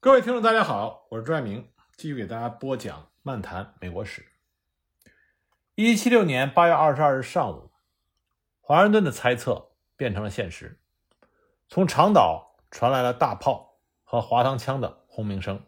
[0.00, 4.24] 各位听众，大家好，我是朱爱明，继续给大家播讲漫谈美国史。
[5.74, 7.72] 一七七六年八月二十二日上午，
[8.60, 10.78] 华盛顿的猜测变成了现实，
[11.68, 15.60] 从长岛传来了大炮和滑膛枪的轰鸣声。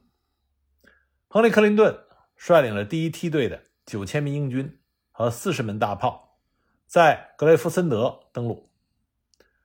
[1.27, 2.07] 亨利·克林顿
[2.37, 6.39] 率领了第一梯队的九千名英军和四十门大炮，
[6.87, 8.71] 在格雷夫森德登陆。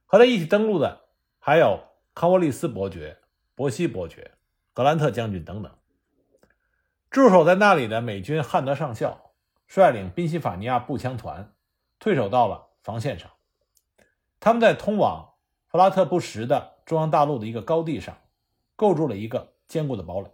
[0.07, 1.79] 和他一起登陆的还有
[2.15, 3.19] 康沃利斯伯爵、
[3.53, 4.31] 伯西伯爵。
[4.75, 5.71] 格兰特将军等等，
[7.09, 9.31] 驻守在那里的美军汉德上校
[9.67, 11.55] 率领宾夕法尼亚步枪团
[11.97, 13.31] 退守到了防线上。
[14.41, 15.35] 他们在通往
[15.67, 18.17] 弗拉特布什的中央大陆的一个高地上
[18.75, 20.29] 构筑了一个坚固的堡垒，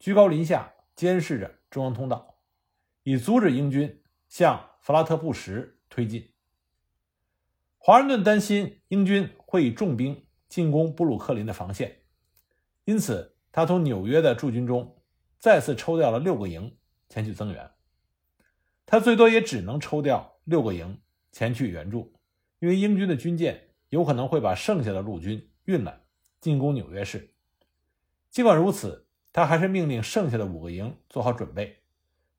[0.00, 2.40] 居高临下监视着中央通道，
[3.04, 6.32] 以阻止英军向弗拉特布什推进。
[7.78, 12.00] 华盛顿担心英军会以重兵进攻布鲁克林的防线，
[12.86, 13.34] 因此。
[13.56, 14.98] 他从纽约的驻军中
[15.38, 16.76] 再次抽调了六个营
[17.08, 17.70] 前去增援，
[18.84, 21.00] 他最多也只能抽调六个营
[21.32, 22.12] 前去援助，
[22.58, 25.98] 因为英军的军舰有可能会把剩下的陆军运来
[26.38, 27.32] 进攻纽约市。
[28.28, 31.78] 尽管如此，他还是命令剩下的五个营做好准备，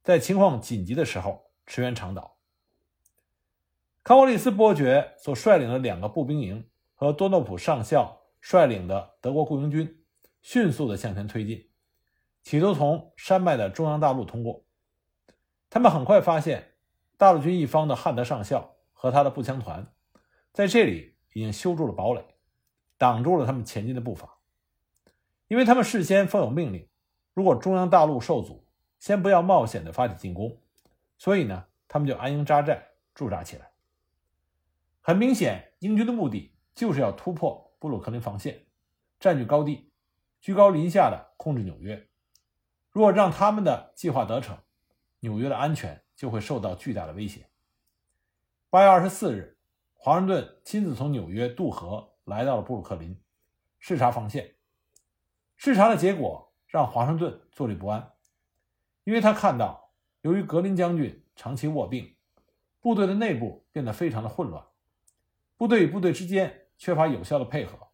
[0.04, 2.38] 在情况紧急的时候驰援长岛。
[4.04, 9.97] 康沃利斯伯爵所率领的两个步兵营和多诺普上校率领的德国雇佣军。
[10.50, 11.68] 迅速地向前推进，
[12.42, 14.64] 企图从山脉的中央大陆通过。
[15.70, 16.76] 他们很快发现，
[17.18, 19.94] 大陆军一方的汉德上校和他的步枪团
[20.54, 22.24] 在这里已经修筑了堡垒，
[22.98, 24.38] 挡住了他们前进的步伐。
[25.50, 26.88] 因为他们事先奉有命令，
[27.34, 28.66] 如果中央大陆受阻，
[29.00, 30.62] 先不要冒险地发起进攻，
[31.18, 33.70] 所以呢，他们就安营扎寨驻扎起来。
[35.02, 38.66] 很明显，英军的目的就是要突破布鲁克林防线，
[39.20, 39.92] 占据高地。
[40.40, 42.08] 居高临下的控制纽约，
[42.92, 44.58] 如果让他们的计划得逞，
[45.20, 47.50] 纽约的安全就会受到巨大的威胁。
[48.70, 49.58] 八月二十四日，
[49.94, 53.20] 华盛顿亲自从纽约渡河来到了布鲁克林，
[53.80, 54.56] 视察防线。
[55.56, 58.14] 视察的结果让华盛顿坐立不安，
[59.04, 59.92] 因为他看到，
[60.22, 62.16] 由于格林将军长期卧病，
[62.80, 64.64] 部队的内部变得非常的混乱，
[65.56, 67.88] 部队与部队之间缺乏有效的配合，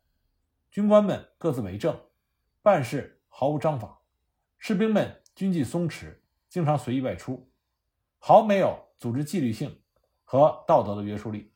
[0.69, 2.00] 军官们各自为政。
[2.63, 4.00] 办事毫无章法，
[4.57, 7.51] 士兵们军纪松弛，经常随意外出，
[8.19, 9.81] 毫没有组织纪律性
[10.24, 11.52] 和道德的约束力。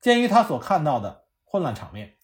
[0.00, 2.18] 鉴于他所看到的混乱场面，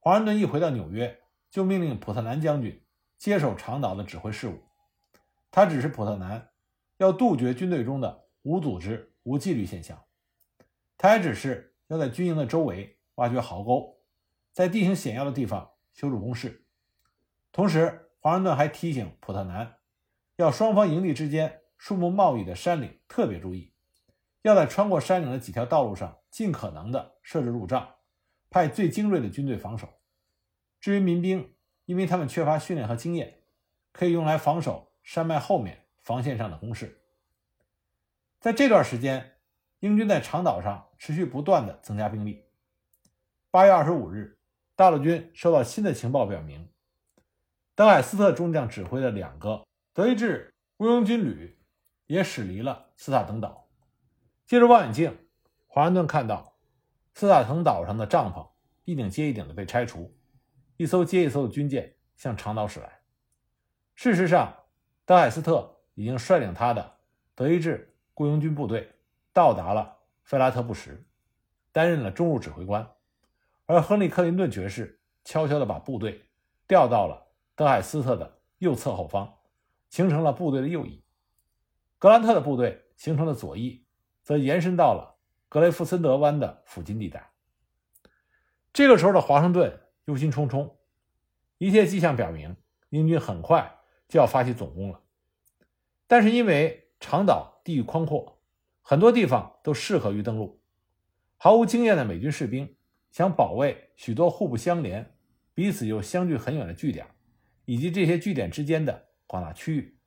[0.00, 1.20] 华盛顿一回到纽约，
[1.50, 2.82] 就命令普特南将军
[3.18, 4.62] 接手长岛的指挥事务。
[5.50, 6.48] 他指示普特南
[6.96, 10.02] 要杜绝军队中的无组织、无纪律现象。
[10.96, 14.00] 他还指示要在军营的周围挖掘壕沟，
[14.54, 15.72] 在地形险要的地方。
[15.98, 16.64] 修筑工事，
[17.50, 19.78] 同时，华盛顿还提醒普特南，
[20.36, 23.72] 要双方营地之间树木茂密的山岭特别注意，
[24.42, 27.96] 要在穿过山岭的几条道路上尽可能的设置路障，
[28.48, 29.88] 派最精锐的军队防守。
[30.78, 33.40] 至于民兵，因为他们缺乏训练和经验，
[33.90, 37.02] 可以用来防守山脉后面防线上的工事。
[38.38, 39.32] 在这段时间，
[39.80, 42.44] 英军在长岛上持续不断的增加兵力。
[43.50, 44.37] 八月二十五日。
[44.78, 46.68] 大陆军收到新的情报，表明
[47.74, 51.58] 德海斯特中将指挥的两个德意志雇佣军旅
[52.06, 53.68] 也驶离了斯塔滕岛。
[54.46, 55.18] 借助望远镜，
[55.66, 56.56] 华盛顿看到
[57.12, 58.48] 斯塔滕岛上的帐篷
[58.84, 60.16] 一顶接一顶的被拆除，
[60.76, 63.00] 一艘接一艘的军舰向长岛驶来。
[63.96, 64.54] 事实上，
[65.04, 66.98] 德海斯特已经率领他的
[67.34, 68.88] 德意志雇佣军部队
[69.32, 71.04] 到达了费拉特布什，
[71.72, 72.88] 担任了中路指挥官。
[73.68, 76.24] 而亨利·克林顿爵士悄悄地把部队
[76.66, 79.30] 调到了德海斯特的右侧后方，
[79.90, 81.04] 形成了部队的右翼。
[81.98, 83.84] 格兰特的部队形成了左翼，
[84.22, 85.18] 则延伸到了
[85.50, 87.30] 格雷夫森德湾的附近地带。
[88.72, 90.76] 这个时候的华盛顿忧心忡忡，
[91.58, 92.56] 一切迹象表明
[92.88, 95.02] 英军很快就要发起总攻了。
[96.06, 98.40] 但是因为长岛地域宽阔，
[98.80, 100.62] 很多地方都适合于登陆，
[101.36, 102.74] 毫无经验的美军士兵。
[103.18, 105.12] 想保卫许多互不相连、
[105.52, 107.04] 彼此又相距很远的据点，
[107.64, 109.98] 以及这些据点之间的广大区域，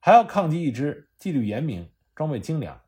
[0.00, 2.80] 还要抗击一支纪律严明、装备精良、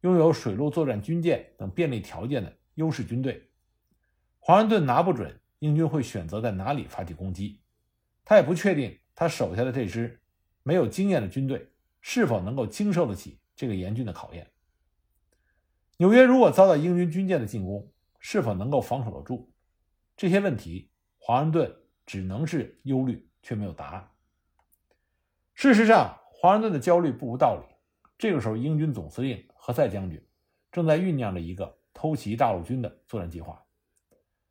[0.00, 3.48] 拥有水陆作战军舰等便利条件的优势军队。
[4.40, 7.60] 华盛顿拿不准英军会选择在哪里发起攻击，
[8.24, 10.18] 他也不确定他手下的这支
[10.64, 14.50] 没有经验的军队是否能够经受得起这个严峻的考验。
[15.98, 19.50] 纽约如果遭到英军军舰的进攻，是否能够防守得住？
[20.16, 21.74] 这些问题，华盛顿
[22.06, 24.08] 只能是忧虑，却没有答案。
[25.54, 27.74] 事实上，华盛顿的焦虑不无道理。
[28.16, 30.22] 这个时候，英军总司令何塞将军
[30.70, 33.64] 正在酝酿着一个偷袭大陆军的作战计划。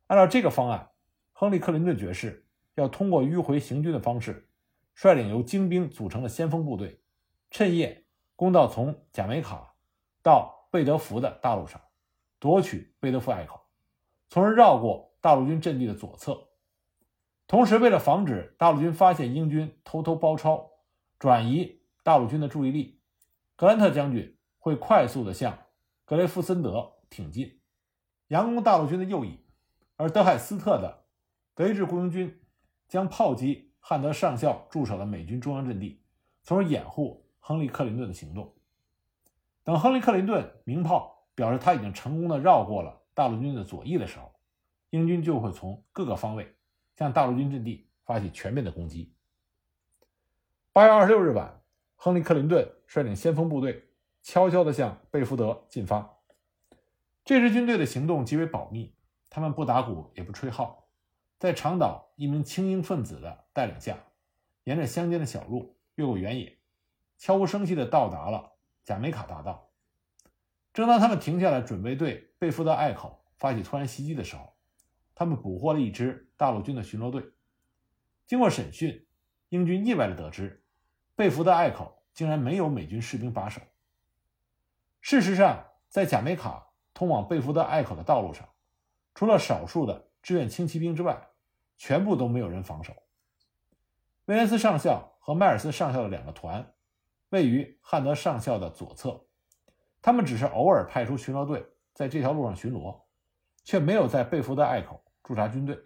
[0.08, 0.90] 按照这个方案，
[1.32, 2.44] 亨利·克林顿爵士
[2.74, 4.48] 要通过迂回行军的方式，
[4.94, 7.00] 率领由精兵组成的先锋部队，
[7.50, 9.74] 趁夜攻到从贾梅卡
[10.22, 11.80] 到贝德福的大路上，
[12.40, 13.60] 夺取贝德福隘口，
[14.28, 16.48] 从而绕过大陆军阵地的左侧。
[17.46, 20.70] 同时，为了防止大陆军发现英军偷偷包抄，
[21.18, 23.00] 转移大陆军的注意力，
[23.56, 25.58] 格兰特将军会快速地向
[26.04, 27.60] 格雷夫森德挺进，
[28.28, 29.38] 佯攻大陆军的右翼。
[29.96, 31.04] 而德海斯特的
[31.54, 32.40] 德意志雇佣军
[32.88, 36.02] 将炮击汉德上校驻守的美军中央阵地，
[36.42, 38.54] 从而掩护亨利·克林顿的行动。
[39.62, 44.32] 等亨利·克林顿鸣炮表示他已经成功的绕过了大陆军的左翼的时候，
[44.90, 46.54] 英军就会从各个方位
[46.96, 49.14] 向大陆军阵地发起全面的攻击。
[50.72, 51.62] 八月二十六日晚，
[51.96, 53.88] 亨利·克林顿率领先锋部队
[54.22, 56.18] 悄悄地向贝福德进发。
[57.24, 58.94] 这支军队的行动极为保密。
[59.32, 60.88] 他们不打鼓也不吹号，
[61.38, 63.96] 在长岛一名精英分子的带领下，
[64.64, 66.58] 沿着乡间的小路越过原野，
[67.16, 68.50] 悄无声息地到达了
[68.82, 69.69] 贾梅卡大道。
[70.80, 74.52] 正当他们停下来准备对贝福德隘口发起突然袭击的时候，
[75.14, 77.22] 他们捕获了一支大陆军的巡逻队。
[78.26, 79.06] 经过审讯，
[79.50, 80.64] 英军意外地得知，
[81.14, 83.60] 贝福德隘口竟然没有美军士兵把守。
[85.00, 88.48] 事实上，在贾梅卡通往贝福德隘口的道路上，
[89.14, 91.28] 除了少数的志愿轻骑兵之外，
[91.76, 92.94] 全部都没有人防守。
[94.26, 96.72] 威廉斯上校和迈尔斯上校的两个团
[97.30, 99.26] 位于汉德上校的左侧，
[100.02, 103.02] 他们只是偶尔派出巡逻队在这条路上巡逻，
[103.64, 105.78] 却没有在贝福德隘口驻扎军队。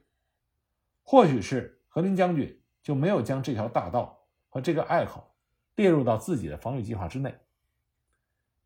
[1.02, 5.34] 或许是何林将军就没有将这条大道和这个隘口
[5.74, 7.34] 列入到自己的防御计划之内。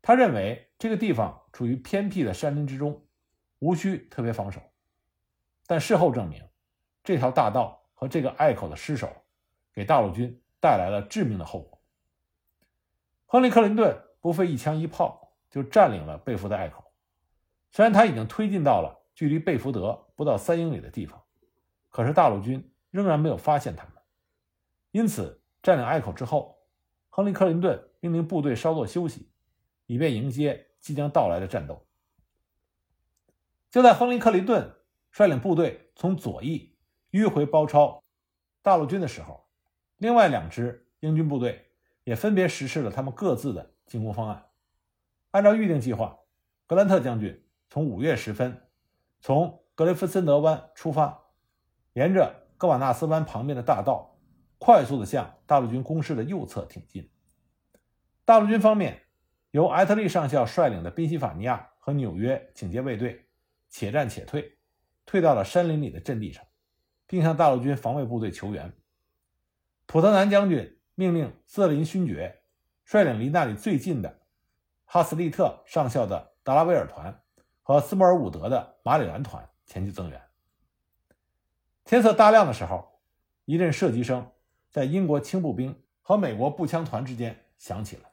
[0.01, 3.05] 他认为这个地方处于偏僻的山林之中。
[3.61, 4.61] 无需特别防守，
[5.67, 6.41] 但事后证明，
[7.03, 9.13] 这条大道和这个隘口的失守，
[9.73, 11.81] 给大陆军带来了致命的后果。
[13.25, 16.83] 亨利·克林顿不费一枪一炮就占领了贝福德隘口，
[17.71, 21.21] 虽然他已经推进到了距离贝福德不到三英里的地方，
[21.89, 23.93] 可是大陆军仍然没有发现他们。
[24.91, 26.57] 因此，占领隘口之后，
[27.09, 29.31] 亨利·克林顿命令部队稍作休息，
[29.85, 31.85] 以便迎接即将到来的战斗。
[33.69, 34.75] 就在亨利·克林顿
[35.11, 36.75] 率领部队从左翼
[37.11, 38.03] 迂回包抄
[38.61, 39.47] 大陆军的时候，
[39.97, 41.71] 另外两支英军部队
[42.03, 44.48] 也分别实施了他们各自的进攻方案。
[45.31, 46.17] 按照预定计划，
[46.65, 48.61] 格兰特将军从五月时分
[49.21, 51.21] 从格雷夫森德湾出发，
[51.93, 54.17] 沿着戈瓦纳斯湾旁边的大道，
[54.57, 57.09] 快速地向大陆军攻势的右侧挺进。
[58.25, 59.01] 大陆军方面，
[59.51, 63.25] 由埃特利上校率领的宾夕法尼亚和纽约警戒卫队。
[63.71, 64.57] 且战且退，
[65.05, 66.43] 退到了山林里的阵地上，
[67.05, 68.73] 并向大陆军防卫部队求援。
[69.85, 72.41] 普特南将军命令瑟林勋爵
[72.83, 74.18] 率领离那里最近的
[74.91, 77.21] 哈斯利特上校的达拉维尔团
[77.61, 80.19] 和斯莫尔伍德的马里兰团前去增援。
[81.85, 82.99] 天色大亮的时候，
[83.45, 84.31] 一阵射击声
[84.71, 88.09] 在英国轻步兵和美国步枪团之间响起了。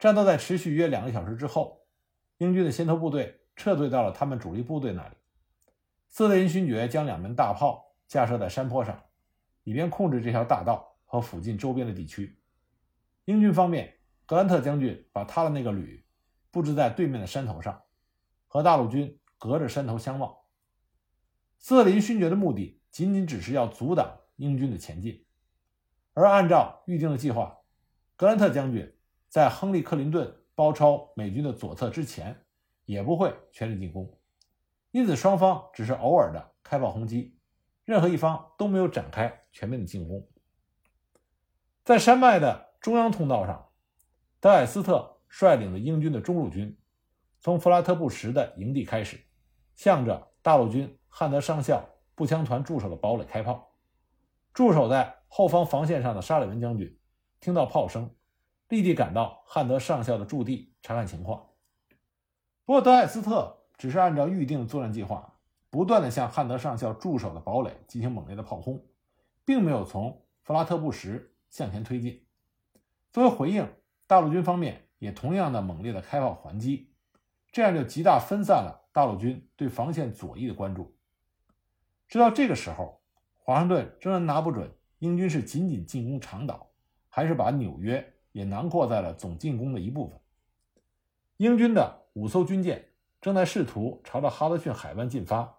[0.00, 1.86] 战斗在持续约两个小时之后，
[2.38, 3.36] 英军的先头部队。
[3.54, 5.16] 撤退到了他们主力部队那里。
[6.06, 9.02] 斯特林勋爵将两门大炮架设在山坡上，
[9.64, 12.40] 以便控制这条大道和附近周边的地区。
[13.24, 13.97] 英军方面，
[14.28, 16.04] 格兰特将军把他的那个旅
[16.50, 17.82] 布置在对面的山头上，
[18.46, 20.36] 和大陆军隔着山头相望。
[21.56, 25.24] 斯特林勋爵的目的仅仅只是要阻挡英军的前进，
[26.12, 27.56] 而按照预定的计划，
[28.16, 28.94] 格兰特将军
[29.30, 32.44] 在亨利·克林顿包抄美军的左侧之前。
[32.84, 34.18] 也不会全力进攻，
[34.92, 37.38] 因此双方只是偶尔的开炮轰击，
[37.84, 40.26] 任何一方都没有展开全面的进攻。
[41.84, 43.67] 在山脉的中央通道上，
[44.40, 46.78] 德海斯特率领的英军的中路军，
[47.40, 49.18] 从弗拉特布什的营地开始，
[49.74, 53.74] 向着大陆军汉德上校步枪团驻守的堡垒开炮。
[54.54, 56.98] 驻守在后方防线上的沙利文将军
[57.40, 58.14] 听到炮声，
[58.68, 61.48] 立即赶到汉德上校的驻地查看情况。
[62.64, 65.38] 不过，德海斯特只是按照预定作战计划，
[65.70, 68.86] 不断的向汉德上校驻守的堡垒进行猛烈的炮轰，
[69.44, 72.24] 并没有从弗拉特布什向前推进。
[73.12, 73.68] 作为回应，
[74.08, 76.90] 大陆军方面也同样的猛烈的开炮还击，
[77.52, 80.96] 这样就极大分散了大陆军对防线左翼的关注。
[82.08, 83.02] 直到这个时候，
[83.36, 86.70] 华盛顿仍然拿不准英军是仅仅进攻长岛，
[87.10, 90.18] 还是把纽约也囊括在了总进攻的一部分。
[91.36, 92.88] 英军的五艘军舰
[93.20, 95.54] 正在试图朝着哈德逊海湾进发，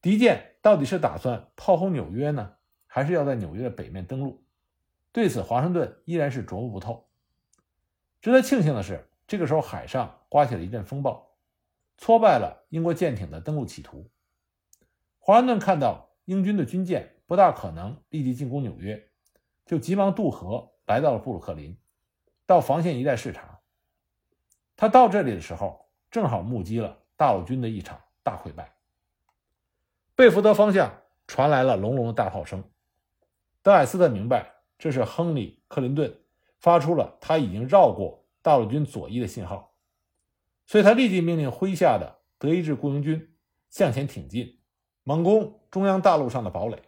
[0.00, 2.54] 敌舰到底是打算炮轰纽约呢，
[2.86, 4.42] 还是要在纽约的北面登陆？
[5.12, 7.06] 对此，华盛顿依然是琢磨不透。
[8.22, 11.36] 值得庆幸的是，这个时候海上刮起了一阵风暴，
[11.98, 14.08] 挫败了英国舰艇的登陆企图。
[15.18, 16.08] 华盛顿看到。
[16.26, 19.10] 英军的军舰不大可能立即进攻纽约，
[19.66, 21.76] 就急忙渡河来到了布鲁克林，
[22.46, 23.58] 到防线一带视察。
[24.76, 28.76] 他到这里的时候，正好目击了大陆军的一场大溃败。
[30.14, 32.62] 贝福德方向传来了隆隆的大炮声，
[33.60, 36.21] 德海斯特明白这是亨利·克林顿
[36.62, 39.74] 发出了他已经绕过大陆军左翼的信号，
[40.64, 43.34] 所以他立即命令麾下的德意志雇佣军
[43.68, 44.60] 向前挺进。
[45.02, 46.80] 猛攻中央大陆上的堡垒，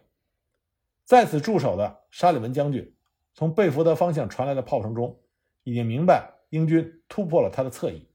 [1.03, 2.95] 在此驻守的沙利文将军，
[3.33, 5.19] 从贝福德方向传来的炮声中，
[5.63, 8.07] 已经明白英军突破了他的侧翼，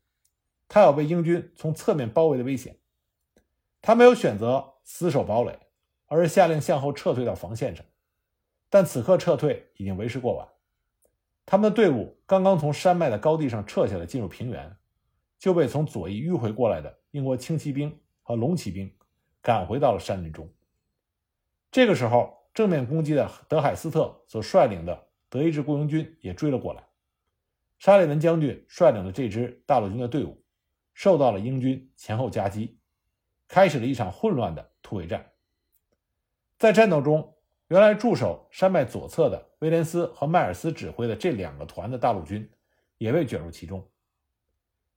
[0.67, 2.79] 他有被英军从侧面包围的危险。
[3.83, 5.59] 他没有选择死守堡垒，
[6.07, 7.85] 而是下令向后撤退到防线上。
[8.71, 10.49] 但此刻撤退已经为时过晚，
[11.51, 14.77] 他们的队伍刚刚从山脉的高地上撤下来，进入平原，
[15.37, 18.89] 就被从左翼迂回过来的英国轻骑兵和龙骑兵。
[19.43, 20.49] 赶回到了山林中。
[21.73, 26.85] 这个时候，正面攻击的德海斯特所率领的德意志雇佣军也追了过来。
[27.81, 30.45] 沙利文将军率领的这支大陆军的队伍
[30.95, 32.79] 受到了英军前后夹击，
[33.49, 35.33] 开始了一场混乱的突围战。
[36.61, 37.35] 在战斗中，
[37.71, 42.51] 原来驻守山脉左侧的威廉斯和迈尔斯指挥的这两个团的大陆军
[42.99, 43.89] 也被卷入其中。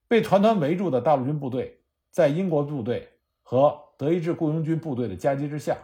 [0.07, 3.07] 被团团围住的大陆军部队，在英国部队
[3.43, 5.77] 和德意志雇佣军部队的夹击之下，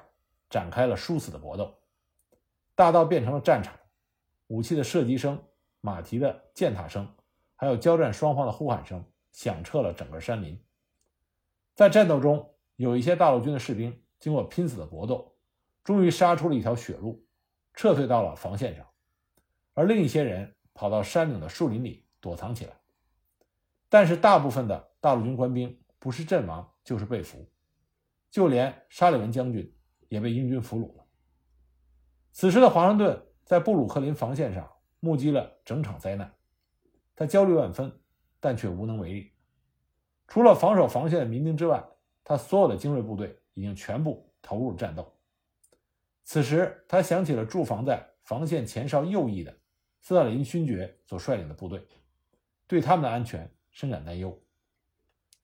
[0.50, 1.72] 展开了殊死的搏斗。
[2.74, 3.72] 大道变成了战场，
[4.48, 5.40] 武器的射击声、
[5.82, 7.08] 马蹄的践踏声，
[7.56, 10.60] 还有交战双方的呼喊声，响彻了整个山林。
[11.76, 15.36] 在战斗中，有一些大陆军的士兵经过拼死的搏斗，
[15.90, 17.26] 终于杀出了一条血路，
[17.74, 18.86] 撤退到了防线上；
[19.74, 22.80] 而另一些人跑到山岭的树林里躲藏起来。
[23.90, 27.44] 但是，大部分的大陆军官兵不是阵亡，就是被俘。
[28.30, 29.76] 就连沙利文将军
[30.10, 31.04] 也被英军俘虏了。
[32.34, 36.32] 此时的华盛顿在布鲁克林防线上目击了整场灾难，
[37.16, 37.92] 他焦虑万分，
[38.40, 39.32] 但却无能为力。
[40.28, 41.84] 除了防守防线的民兵之外，
[42.24, 45.12] 他所有的精锐部队已经全部投入战斗。
[46.32, 49.58] 此时，他想起了驻防在防线前哨右翼的
[50.00, 51.84] 斯特林勋爵所率领的部队，
[52.68, 54.40] 对他们的安全深感担忧。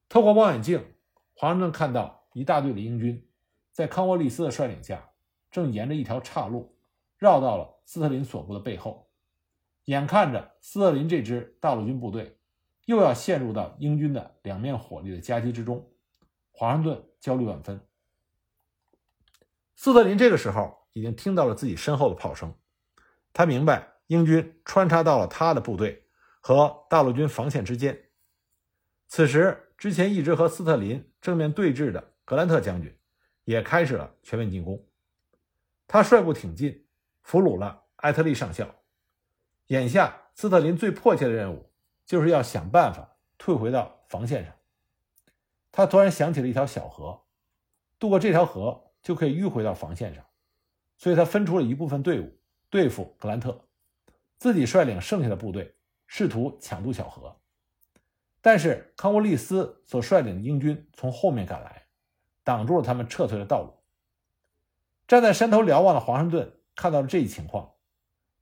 [0.08, 0.86] 透过望远镜，
[1.34, 2.30] 华盛顿看到。
[2.34, 3.28] 一大队的英军，
[3.72, 5.10] 在康沃利斯的率领下，
[5.50, 6.78] 正沿着一条岔路
[7.18, 9.10] 绕到了斯特林所部的背后。
[9.86, 12.38] 眼看着斯特林这支大陆军部队
[12.86, 15.90] 又要陷入到英军的两面火力的夹击之中，
[16.52, 17.82] 华盛顿焦虑万分。
[19.76, 22.54] 斯特林这个时候已经听到了自己身后的炮声，
[23.34, 26.08] 他明白英军穿插到了他的部队
[26.42, 28.10] 和大陆军防线之间。
[29.08, 32.12] 此时，之前一直和斯特林正面对峙的。
[32.28, 32.92] 格兰特将军
[33.44, 34.84] 也开始了全面进攻，
[35.86, 36.88] 他率部挺进，
[37.22, 38.68] 俘虏了艾特利上校。
[39.68, 41.72] 眼下，斯特林最迫切的任务
[42.04, 44.56] 就是要想办法退回到防线上。
[45.72, 47.26] 他突然想起了一条小河，
[48.00, 50.26] 渡过这条河就可以迂回到防线上，
[50.98, 52.38] 所以他分出了一部分队伍
[52.70, 53.66] 对付格兰特，
[54.38, 55.74] 自己率领剩下的部队
[56.08, 57.40] 试图抢渡小河。
[58.42, 61.84] 但是康沃利斯所率领的英军从后面赶来。
[62.46, 63.74] 挡住了他们撤退的道路。
[65.08, 67.74] 站在山头瞭望的华盛顿看到了这一情况，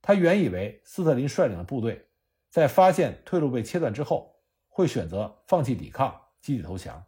[0.02, 2.06] 他原以为斯特林率领的部队
[2.50, 4.36] 在发现退路被切断之后，
[4.68, 7.02] 会选择放弃抵抗，集体投降。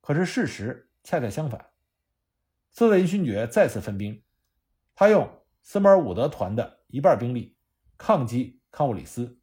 [0.00, 1.67] 可是事实恰恰相反，
[2.78, 4.22] 斯特林勋爵再次分兵，
[4.94, 7.56] 他用斯摩尔伍德团的一半兵力
[7.96, 9.40] 抗击康沃里斯，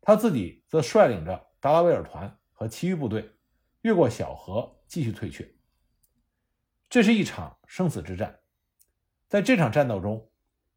[0.00, 3.32] 他自己则率领着达拉维尔团和其余部队
[3.82, 5.46] 越过小河继续退却。
[6.88, 8.40] 这是一场生死之战，
[9.28, 10.30] 在这场战斗中，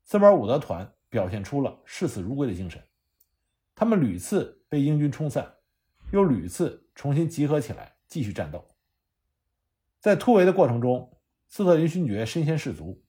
[0.04, 2.84] 斯摩尔伍德团表现出了视死如归的精神。
[3.76, 5.56] 他们屡次被英军冲散，
[6.12, 8.76] 又屡次重新集合起来继续战斗。
[10.02, 11.14] 在突围的过程中，
[11.48, 13.04] 斯特林勋爵身先士卒，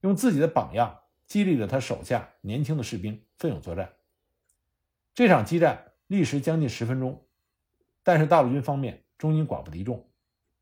[0.00, 3.92] 用自己的榜样激励着他手下年轻的士兵奋勇作战。
[5.14, 7.26] 这场激战历时将近十分钟，
[8.02, 10.08] 但是大陆军方面终因寡不敌众，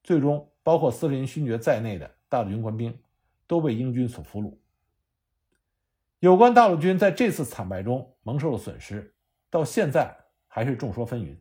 [0.02, 0.50] 最终。
[0.66, 2.98] 包括斯特林勋爵在内的大陆军官兵
[3.46, 4.58] 都被英军所俘虏。
[6.18, 9.14] 有关大陆军在这次惨败中蒙受的损失，
[9.48, 10.12] 到现在
[10.48, 11.36] 还是众说纷纭。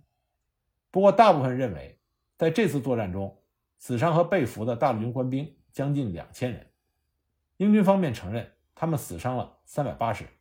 [0.92, 2.00] 不过，大部分认为，
[2.38, 3.36] 在这次作战中，
[3.80, 6.72] 死伤和被俘的大陆军官兵将近两千人。
[7.58, 10.32] 英军方面承认，他们死伤了三百八十人。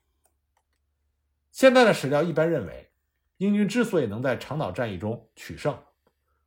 [1.50, 2.92] 现在的史料一般认为，
[3.38, 5.76] 英军之所以能在长岛战役中取胜，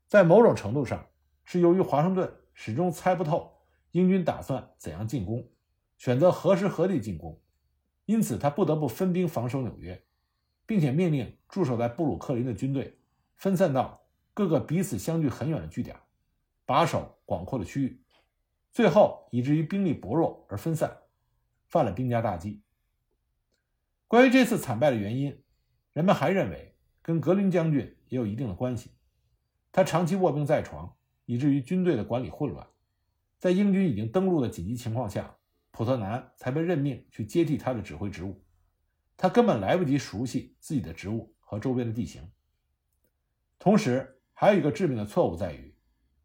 [0.07, 1.05] 在某种程度上
[1.43, 3.59] 是由于华盛顿始终猜不透
[3.91, 5.45] 英军打算怎样进攻，
[5.97, 7.37] 选择何时何地进攻。
[8.05, 10.01] 因此，他不得不分兵防守纽约，
[10.65, 12.97] 并且命令驻守在布鲁克林的军队
[13.35, 15.97] 分散到各个彼此相距很远的据点，
[16.65, 18.01] 把守广阔的区域，
[18.77, 20.95] 最后以至于兵力薄弱而分散，
[21.65, 22.61] 犯了兵家大忌。
[24.07, 25.43] 关于这次惨败的原因，
[25.93, 28.91] 人们还认为跟格林将军也有一定的关系。
[29.71, 32.67] 他长期卧病在床，以至于军队的管理混乱，
[33.39, 35.35] 在英军已经登陆的紧急情况下。
[35.71, 38.45] 普特南才被任命去接替他的指挥职务，
[39.17, 42.31] 他根本来不及熟悉自己的职务和周边的地形。
[43.57, 45.75] 同时，还有一个致命的错误在于，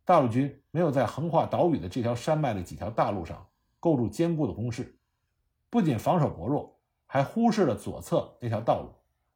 [0.04, 3.47] 大陆军没有在横跨岛屿的这条山脉的几条大路上
[3.80, 4.99] 构筑坚固的工事，
[5.71, 8.92] 不仅防守薄弱，还忽视了左侧那条道路，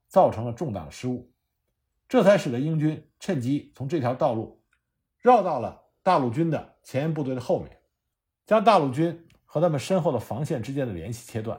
[0.08, 1.30] 造成了重大的失误，
[2.08, 4.61] 这才使得英军趁机从这条道路
[5.18, 7.78] 绕到了大陆军的前沿部队的后面，
[8.46, 9.23] 将大陆军。
[9.49, 11.58] 和他们身后的防线之间的联系切断，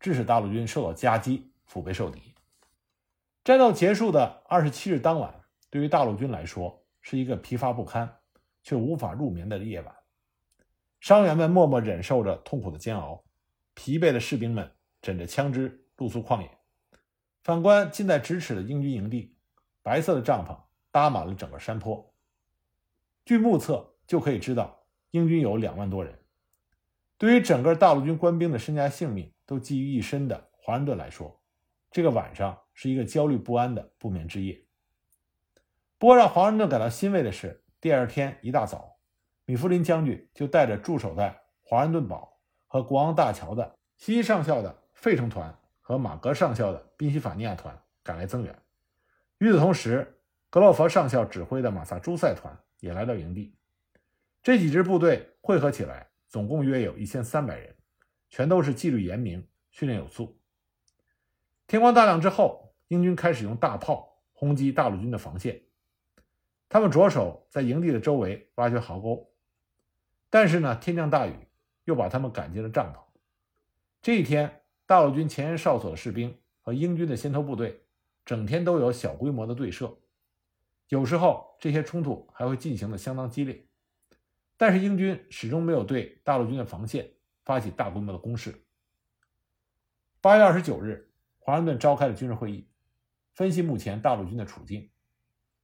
[0.00, 2.20] 致使大陆军受到夹击，腹背受敌。
[3.44, 5.32] 战斗结束的二十七日当晚，
[5.70, 8.16] 对于大陆军来说是一个疲乏不堪
[8.66, 9.94] 却无法入眠的夜晚。
[10.98, 13.22] 伤员们默默忍受着痛苦的煎熬，
[13.74, 16.50] 疲惫的士兵们枕着枪支露宿旷野。
[17.44, 19.36] 反观近在咫尺的英军营地，
[19.82, 20.58] 白色的帐篷
[20.90, 22.12] 搭满了整个山坡。
[23.24, 26.18] 据目测就可以知道，英军有两万多人。
[27.16, 31.40] 对于整个大陆军官兵的身家性命都寄于一身的华盛顿来说，
[31.92, 34.64] 这个晚上是一个焦虑不安的不眠之夜。
[35.98, 38.98] 不过，让华盛顿感到欣慰的是，第二天一大早，
[39.44, 48.52] 米弗林将军就带着驻守在华盛顿堡和国王大桥的西上校的费城团和马格上校的宾夕法尼亚团赶来增援。
[49.38, 50.20] 与此同时，
[50.50, 53.56] 格洛佛上校指挥的马萨诸塞团也来到营地。
[54.42, 56.08] 这几支部队汇合起来。
[56.26, 57.72] 总共约有一千三百人，
[58.28, 60.36] 全都是纪律严明、训练有素。
[61.68, 65.62] 天光大亮之后，英军开始用大炮轰击大陆军的防线。
[66.68, 69.30] 他们着手在营地的周围挖掘壕沟，
[70.28, 71.34] 但是呢，天降大雨，
[71.84, 72.98] 又把他们赶进了帐篷。
[74.02, 77.84] 这一天，大陆军前沿哨所的士兵和英军的先头部队
[78.24, 79.96] 整天都有小规模的对射，
[80.88, 83.66] 有时候这些冲突还会进行的相当激烈。
[84.56, 87.10] 但是英军始终没有对大陆军的防线
[87.44, 88.64] 发起大规模的攻势。
[90.20, 92.68] 八月二十九日，华盛顿召开了军事会议，
[93.34, 94.90] 分析目前大陆军的处境。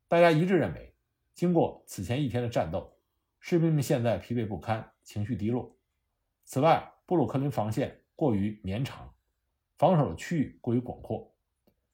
[0.09, 0.92] 大家一致认为，
[1.35, 2.99] 经过此前一天的战斗，
[3.41, 5.77] 士兵们现在疲惫不堪，情绪低落。
[6.45, 9.15] 此外，布鲁克林防线过于绵长，
[9.79, 11.35] 防守的区域过于广阔，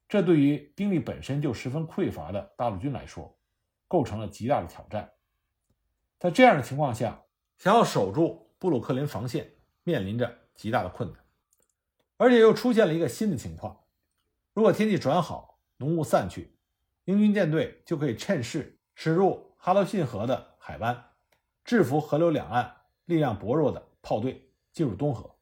[0.08, 3.38] 这对于兵力本身就十分匮乏的大陆军来说，
[3.86, 5.12] 构成了极大的挑战。
[6.18, 7.24] 在这样的情况下，
[7.56, 9.52] 想要守住布鲁克林防线，
[9.84, 11.24] 面临着极大的困难，
[12.16, 13.84] 而且又出现了一个新的情况：
[14.52, 16.56] 如果天气转好，浓雾散去，
[17.04, 21.10] 英军舰队就可以趁势驶入哈罗逊河的海湾，
[21.64, 25.38] 制服河流两岸力量薄弱的炮队进入东河。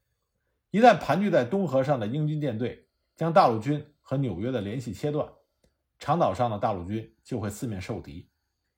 [0.69, 5.27] 一旦盘踞在东河上的英军舰队将大陆军和纽约的联系切断，
[5.97, 8.29] 长岛上的大陆军就会四面受敌，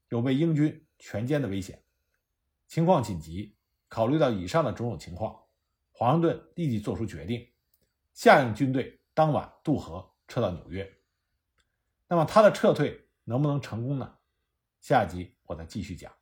[0.07, 1.83] 有被英军全歼的危险。
[2.69, 3.57] 情况紧急，
[3.89, 5.37] 考虑到以上的种种情况，
[5.91, 7.45] 华盛顿立即做出决定，
[8.13, 10.89] 下令军队当晚渡河撤到纽约。
[12.07, 14.15] 那么他的撤退能不能成功呢？
[14.79, 16.18] 下集我再继续讲。